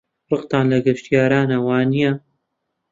ڕقتان 0.31 0.65
لە 0.71 0.77
گەشتیارانە، 0.85 1.57
وانییە؟ 1.65 2.11